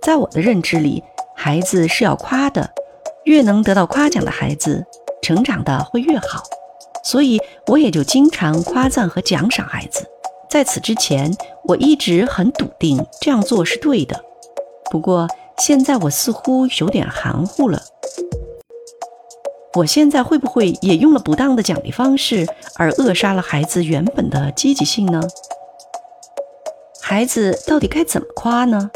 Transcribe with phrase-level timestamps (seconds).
[0.00, 1.02] 在我的认知里，
[1.36, 2.70] 孩子是要夸的，
[3.24, 4.86] 越能得到夸奖的孩子，
[5.20, 6.42] 成长的会越好。
[7.04, 10.06] 所以我也就经常夸赞和奖赏孩子。
[10.48, 14.24] 在此之前，我一直很笃定这样做是对的。
[14.90, 15.26] 不过
[15.58, 17.82] 现在我似乎有点含糊了。
[19.74, 22.46] 我现在会不会也用了不当的奖励方式，
[22.76, 25.22] 而扼杀了孩子原本的积极性呢？
[27.00, 28.90] 孩子到底该怎么夸呢？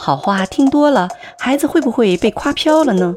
[0.00, 3.14] 好话听多了，孩子会不会被夸飘了呢？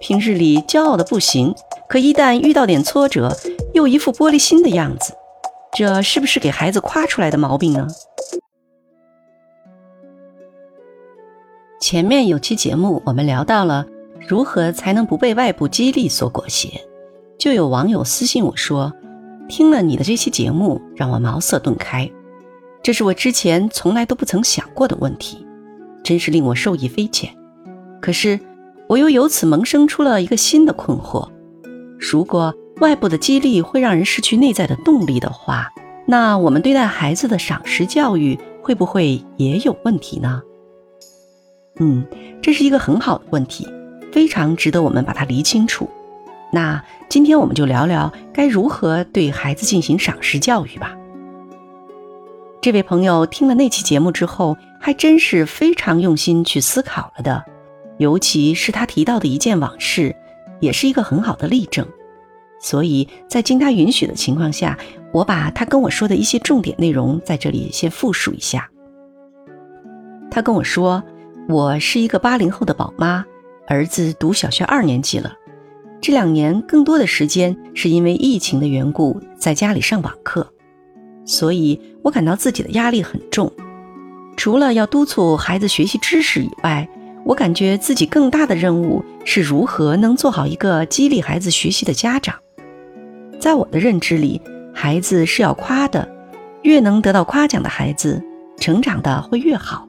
[0.00, 1.54] 平日里骄傲的不行，
[1.90, 3.36] 可一旦遇到点挫折，
[3.74, 5.12] 又一副玻璃心的样子，
[5.74, 7.86] 这是不是给孩子夸出来的毛病呢？
[11.82, 13.84] 前面有期节目我们聊到了。
[14.26, 16.80] 如何才能不被外部激励所裹挟？
[17.38, 18.90] 就有网友私信我说
[19.48, 22.10] ：“听了你的这期节目，让我茅塞顿开。
[22.82, 25.46] 这是我之前从来都不曾想过的问题，
[26.10, 27.32] 真是令我受益匪浅。
[28.02, 28.40] 可是，
[28.88, 31.28] 我又由此萌生出了一个新的困惑：
[32.00, 35.68] 如果外部的激励会让人失去内在的动力的话，
[36.08, 40.42] 那我们对待孩子的赏识教育会不会也有问题呢？”
[41.78, 42.04] 嗯，
[42.42, 43.68] 这是一个很好的问题。
[44.10, 45.88] 非常值得我们把它理清楚。
[46.52, 50.96] 那今天我们就聊聊该如何对孩子进行赏识教育吧。
[52.62, 57.42] 这位朋友听了那期节目之后，还真是非常用心去思考了的。
[57.96, 60.14] 尤其是他提到的一件往事，
[60.60, 61.86] 也是一个很好的例证。
[62.60, 64.78] 所以在经他允许的情况下，
[65.10, 68.68] 我把他跟我说的一些重点内容在这里先复述一下。
[70.30, 71.02] 他跟我说
[71.48, 73.24] ：“我是一个八零后的宝妈。”
[73.66, 75.32] 儿子读小学二年级了，
[76.00, 80.52] 这两年更多的时间是因为疫情的缘故，在家里上网课，
[81.30, 83.52] 所以我感到自己的压力很重。
[84.36, 86.88] 除了要督促孩子学习知识以外，
[87.24, 92.34] 我感觉自己更大的任务是如何能做好一个激励孩子学习的家长。
[93.38, 94.42] 在我的认知里，
[94.74, 96.08] 孩子是要夸的，
[96.62, 98.20] 越能得到夸奖的孩子，
[98.58, 99.86] 成长的会越好，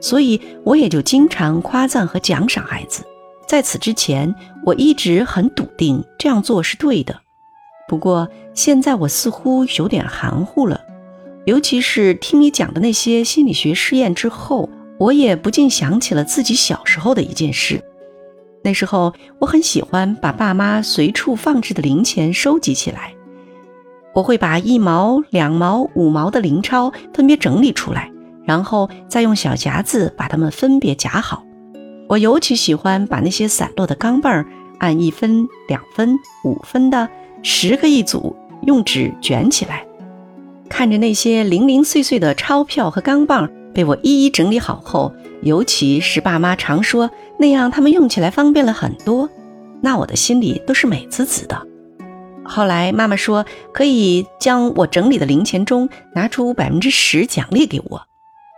[0.00, 3.04] 所以我也就经常夸赞和奖赏孩子。
[3.46, 4.34] 在此之前，
[4.64, 7.20] 我一直很笃定这样做是对的。
[7.90, 10.80] 不过现在我似乎有点含糊了，
[11.44, 17.82] 尤其是听你讲的那些心理学试验之后，我也不禁想起了自己小时候的一件事。
[18.62, 23.12] 那时候我很喜欢把爸妈随处放置的零钱收集起来，
[24.14, 28.08] 我会把一毛、两毛、五毛的零钞分别整理出来，
[28.44, 31.42] 然后再用小夹子把它们分别夹好。
[32.08, 34.46] 我尤其喜欢把那些散落的钢镚儿
[34.78, 37.08] 按一分、两分、五分的
[37.42, 38.36] 十个一组，
[38.66, 39.84] 用纸卷起来。
[40.68, 45.12] 看着那些零零碎碎的钞票和钢镚被我一一整理好后，
[45.42, 49.28] 尤其是爸妈常说那样他们用起来方便了很多，
[49.80, 51.66] 那我的心里都是美滋滋的。
[52.44, 58.02] 后来妈妈说可以将我整理的零钱中拿出百分之十奖励给我，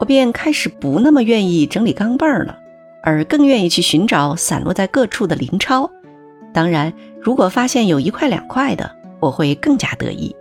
[0.00, 2.58] 我便开始不那么愿意整理钢镚了。
[3.06, 5.90] 而更愿意去寻找散落在各处的零钞，
[6.54, 6.90] 当然，
[7.24, 10.36] 如果发现有一块两块的，我会更加得意。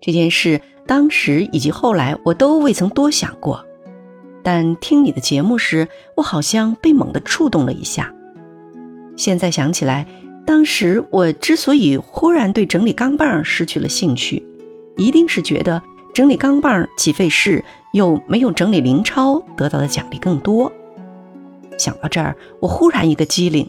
[0.00, 3.66] 这件事当时以及后来我都未曾多想过，
[4.44, 8.14] 但听你的节目时，我好像被猛地触动了一下。
[9.16, 10.06] 现在想起来，
[10.46, 14.46] 当时我之所以忽然对整理钢棒失去了兴趣，
[14.96, 15.82] 一定是觉得
[16.14, 20.70] 整理钢棒既费事，又没有整理零钞得到的奖励更多。
[21.76, 23.68] 想到这儿，我忽然一个机灵，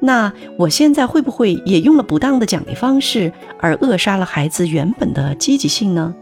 [0.00, 6.14] 那我现在会不会也用了不当的奖励方式，而扼杀了孩子原本的积极性呢？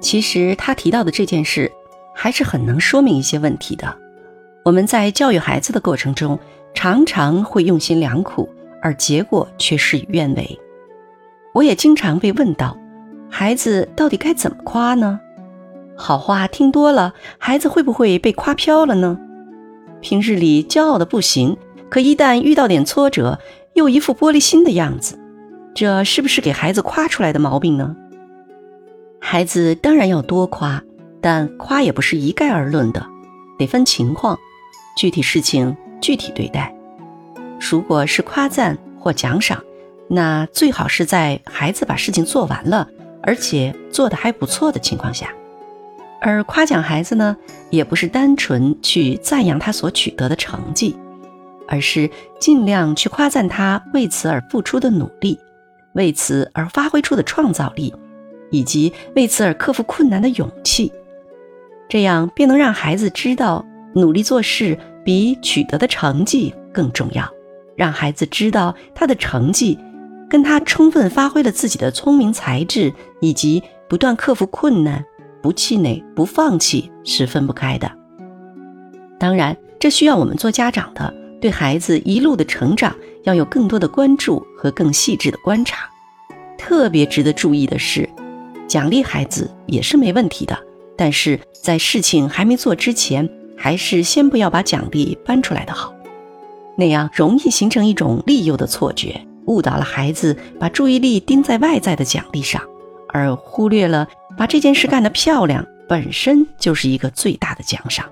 [0.00, 1.70] 其实他提到的这件事，
[2.14, 3.96] 还是很能说明一些问题的。
[4.64, 6.38] 我们在教育孩子的过程中，
[6.74, 8.48] 常常会用心良苦，
[8.82, 10.58] 而结果却事与愿违。
[11.52, 12.76] 我也经常被问到，
[13.30, 15.20] 孩子到底该怎么夸呢？
[15.96, 19.18] 好话听多了，孩子会不会被夸飘了呢？
[20.00, 21.56] 平日里骄傲的不行，
[21.88, 23.38] 可一旦遇到点挫折，
[23.74, 25.18] 又一副玻璃心的样子，
[25.74, 27.96] 这是不是给孩子夸出来的毛病呢？
[29.20, 30.82] 孩子当然要多夸，
[31.20, 33.04] 但夸也不是一概而论的，
[33.58, 34.38] 得分情况，
[34.96, 36.72] 具体事情具体对待。
[37.58, 39.62] 如果是夸赞或奖赏，
[40.08, 42.88] 那最好是在孩子把事情做完了，
[43.22, 45.32] 而且做得还不错的情况下。
[46.20, 47.36] 而夸奖孩子呢，
[47.70, 50.96] 也不是单纯去赞扬他所取得的成绩，
[51.68, 52.10] 而是
[52.40, 55.38] 尽量去夸赞他为此而付出的努力，
[55.92, 57.94] 为此而发挥出的创造力，
[58.50, 60.92] 以及为此而克服困难的勇气。
[61.88, 63.64] 这样便能让孩子知道，
[63.94, 67.30] 努力做事比取得的成绩更重要。
[67.76, 69.78] 让孩子知道，他的成绩
[70.30, 75.04] 跟他充分发挥了自己的聪明才智，以及不断克服困难、
[75.46, 77.88] 不气馁、不放弃是分不开的。
[79.16, 85.88] 当然，这需要我们做家长的对孩子一路的成长要有更多的关注和更细致的观察。
[86.58, 88.10] 特别值得注意的是，
[88.66, 90.58] 奖励孩子也是没问题的，
[90.96, 95.94] 但是在事情还没做之前，还是先不要把奖励搬出来的好。
[96.76, 102.60] 那样容易形成一种利诱的错觉，误导了孩子把注意力盯在外在的奖励上，
[103.10, 108.06] 而忽略了把这件事干得漂亮本身就是一个最大的奖赏。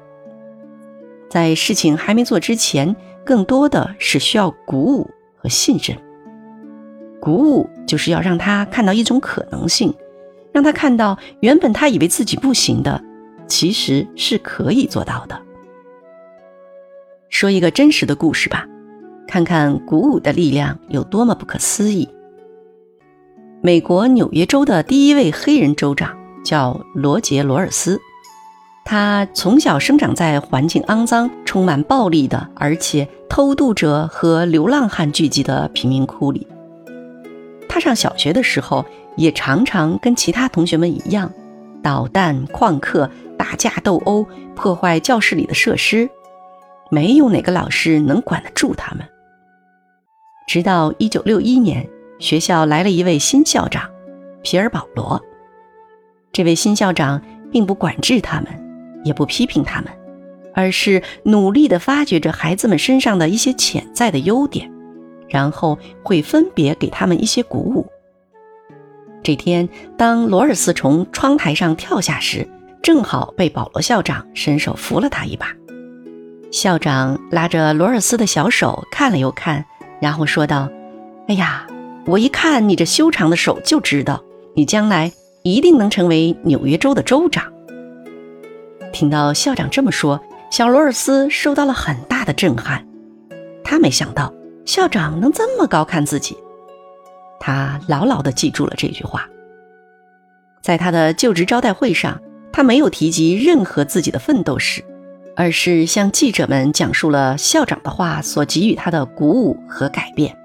[1.29, 2.95] 在事情还没做之前，
[3.25, 5.99] 更多的是需要鼓舞和信任。
[7.21, 9.93] 鼓舞就是要让他看到一种可能性，
[10.53, 13.03] 让他看到原本他以为自己不行的，
[13.49, 15.41] 其实是可以做到的。
[17.29, 18.67] 说一个真实的故事吧，
[19.27, 22.09] 看看鼓舞的力量有多么不可思议。
[23.65, 26.15] 美国纽约州的第一位黑人州长
[26.45, 27.99] 叫罗杰·罗尔斯，
[28.85, 36.47] 他从小生长在环境肮脏、充满暴力的，而且偷渡者和流浪汉聚集的贫民窟里。
[37.67, 38.85] 他上小学的时候，
[39.17, 41.33] 也常常跟其他同学们一样，
[41.83, 46.07] 捣蛋、旷课、打架斗殴、破坏教室里的设施。
[46.91, 49.03] 没有哪个老师能管得住他们。
[50.47, 51.89] 直到一九六一年，
[52.19, 53.91] 学校来了一位新校长，
[54.43, 55.21] 皮尔·保罗。
[56.33, 57.23] 这位新校长
[57.53, 58.47] 并不管制他们，
[59.05, 59.91] 也不批评他们，
[60.55, 64.71] 而是努力地发掘着孩子们身上的一些潜在的优点，
[65.29, 67.87] 然后会分别给他们一些鼓舞。
[69.23, 72.49] 这天，当罗尔斯从窗台上跳下时，
[72.83, 75.49] 正好被保罗校长伸手扶了他一把。
[76.51, 79.65] 校长拉着罗尔斯的小手看了又看，
[80.01, 80.69] 然后说道
[81.27, 81.67] ：“哎呀，
[82.07, 84.23] 我一看你这修长的手，就知道
[84.55, 85.13] 你将来
[85.43, 87.53] 一定能成为纽约州的州长。”
[88.93, 90.21] 听到校长这么说，
[90.51, 92.87] 小罗尔斯受到了很大的震撼。
[93.65, 94.33] 他没想到
[94.65, 96.37] 校长能这么高看自己，
[97.41, 99.29] 他牢牢地记住了这句话。
[100.63, 102.21] 在他的就职招待会上，
[102.53, 104.85] 他没有提及任何自己的奋斗史。
[105.37, 110.37] 而是向记者们讲述了校长的话所给予他的鼓舞和改变。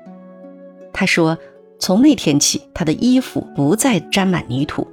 [0.92, 1.38] 他说
[1.80, 4.86] ：“从那天起，他的衣服不再沾满泥土，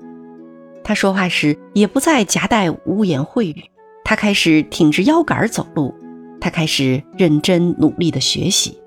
[0.85, 3.65] 他说话时也不再夹带污言秽语。
[4.05, 5.93] 他开始挺直腰杆走路，
[6.41, 8.79] 他开始认真努力的学习。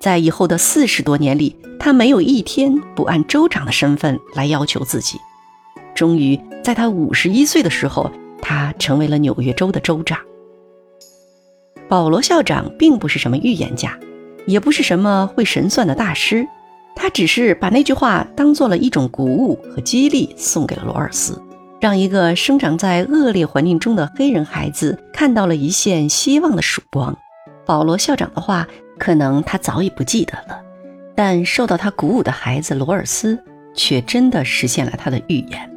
[0.00, 5.16] 在以后的四十多年里，他没有一天不按州长的身份来要求自己。
[5.94, 8.10] 终于，在他五十一岁的时候，
[8.42, 10.18] 他成为了纽约州的州长。”
[11.88, 13.96] 保罗校长并不是什么预言家，
[14.46, 16.46] 也不是什么会神算的大师，
[17.00, 21.40] 他只是把那句话当做了一种鼓舞和激励，送给了罗尔斯，
[21.80, 27.16] 让一个生长在恶劣环境中的黑人孩子看到了一线希望的曙光。
[27.64, 28.66] 保罗校长的话，
[28.98, 30.60] 可能他早已不记得了，
[31.14, 33.38] 但受到他鼓舞的孩子罗尔斯，
[33.76, 35.70] 却真的实现了他的预言。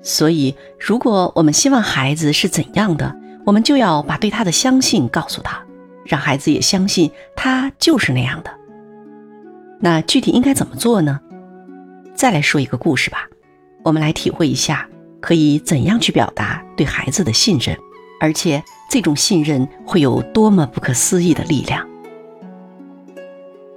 [0.00, 5.60] 所以，如果我们希望孩子是怎样的，我们就要把对他的相信告诉他，
[6.06, 8.61] 让孩子也相信他就是那样的。
[9.84, 11.18] 那具体应该怎么做呢？
[12.14, 13.26] 再来说一个故事吧，
[13.82, 14.88] 我们来体会一下
[15.20, 17.76] 可以怎样去表达对孩子的信任，
[18.20, 21.84] 而且这种信任会有多么不可思议的力量。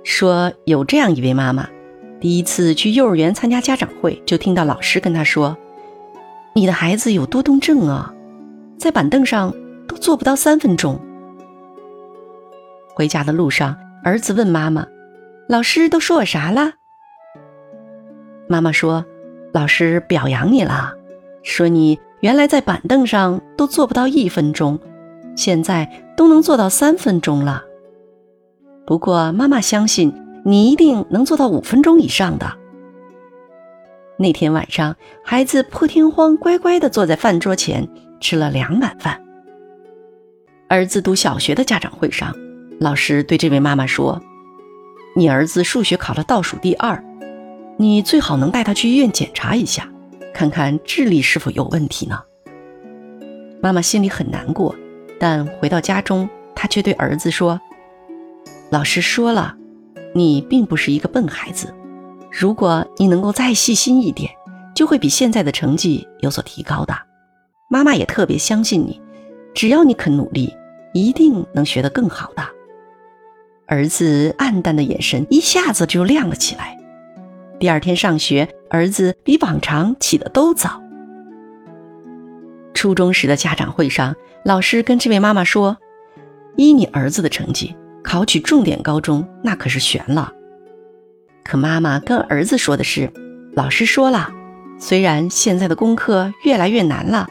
[0.04, 1.68] 说有这样一位妈妈，
[2.22, 5.58] 第一次去幼儿园参加家长会，就听到老师跟她说
[6.54, 8.14] ：“你的孩子有多动症啊。”
[8.78, 9.52] 在板凳上
[9.88, 11.00] 都坐不到三分钟。
[12.94, 14.86] 回家的路上，儿子问妈妈
[15.48, 16.74] ：“老师都说我啥了？”
[18.50, 19.06] 妈妈说
[19.54, 20.94] ：“老师表扬你了，
[21.44, 24.80] 说你原来在板凳上都坐不到一分钟，
[25.36, 27.64] 现在都能做到三分钟了。
[28.86, 32.58] 不过妈妈相信你一定能做到五分钟以上的。”
[34.18, 37.88] 那天晚上，孩子破天荒乖乖地坐在饭桌前。
[38.22, 39.22] 吃了两碗饭。
[40.68, 42.34] 儿子读小学的家长会上，
[42.80, 44.20] 老师对这位妈妈说
[45.18, 47.02] ：“你儿子数学考了倒数第二，
[47.78, 49.90] 你最好能带他去医院检查一下，
[50.34, 52.20] 看看智力是否有问题呢。”
[53.64, 54.76] 妈妈心里很难过，
[55.18, 57.62] 但回到家中，她却对儿子说
[58.70, 59.56] ：“老师说了，
[60.14, 61.74] 你并不是一个笨孩子，
[62.30, 64.30] 如果你能够再细心一点，
[64.76, 66.94] 就会比现在的成绩有所提高的。”
[67.72, 69.02] 妈妈也特别相信你，
[69.54, 70.54] 只要你肯努力，
[70.94, 72.44] 一定能学得更好的。
[73.68, 76.78] 儿子暗淡的眼神一下子就亮了起来。
[77.60, 80.82] 第二天上学，儿子比往常起得都早。
[82.74, 85.78] 初中时的家长会上，老师跟这位妈妈说
[86.58, 90.32] ：“依你儿子的成绩，考取重点高中那可是悬了。”
[91.44, 93.12] 可妈妈跟儿子说的是
[93.56, 94.30] ：“老师说了，
[94.78, 97.28] 虽然现在的功课越来越难了，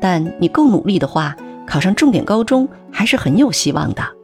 [0.00, 1.34] 但你够努力的话，
[1.66, 4.17] 考上重点高中还是很有希望的。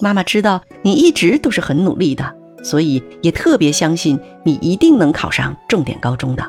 [0.00, 6.48] 妈妈知道你一直都是很努力的，所以也特别相信你一定能考上重点高中的。”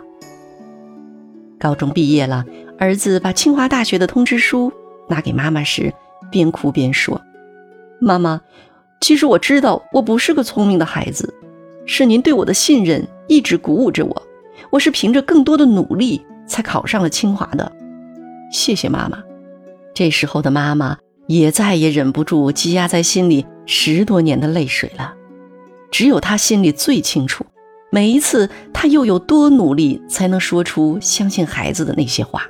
[1.59, 2.45] 高中毕业了。
[2.81, 4.71] 儿子把清华大学的通知书
[5.09, 5.93] 拿给妈妈时，
[6.31, 7.19] 边哭边说
[7.99, 8.39] ：“妈妈，
[9.01, 11.33] 其实我知道我不是个聪明的孩子，
[11.85, 14.23] 是您对我的信任一直鼓舞着我。
[14.69, 17.69] 我是凭着更多的努力才考上了清华的。
[18.49, 19.21] 谢谢妈妈。”
[19.93, 20.97] 这时候的妈妈
[21.29, 25.13] 也再也忍不住积压在心里十多年的泪水了，
[25.91, 27.45] 只有他心里最清楚，
[27.91, 32.47] 每一次他又有多努力才能说出相信孩子的那些话。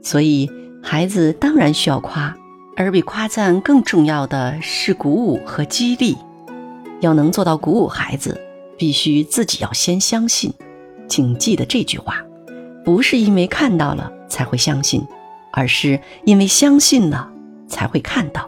[0.00, 0.48] 所以，
[0.80, 2.32] 孩子当然需要夸，
[2.76, 6.16] 而比夸赞更重要的是鼓舞和激励。
[7.00, 8.40] 要能做到鼓舞孩子，
[8.78, 10.52] 必须自己要先相信。
[11.08, 12.24] 请记得这句话：
[12.84, 15.04] 不是因为看到了才会相信，
[15.56, 17.32] 而是因为相信了
[17.66, 18.46] 才会看到。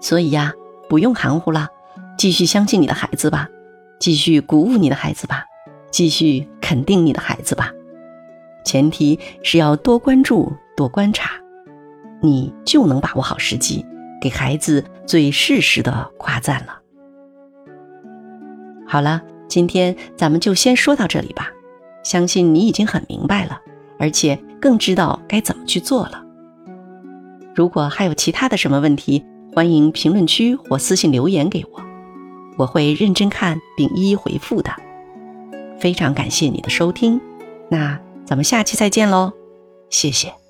[0.00, 0.52] 所以呀，
[0.86, 1.68] 不用含糊了，
[2.18, 3.48] 继续相信你的孩子吧，
[3.98, 5.46] 继续鼓舞你的孩子吧，
[5.90, 7.72] 继续肯定你的孩子吧。
[8.66, 11.30] 前提是要多关注、多观察，
[12.20, 13.86] 你就能把握好时机，
[14.20, 16.80] 给孩子最适时的夸赞了。
[18.86, 21.50] 好了，今天咱们就先说到这里吧。
[22.02, 23.60] 相信你已经很明白了，
[23.98, 26.22] 而且更知道该怎么去做了。
[27.54, 31.82] 如果还有其他的什么问题，欢迎评论区或私信留言给我，
[32.56, 34.70] 我会认真看并一一回复的。
[35.78, 37.20] 非常感谢你的收听，
[37.68, 37.98] 那。
[38.24, 39.32] 咱们下期再见喽，
[39.90, 40.41] 谢谢。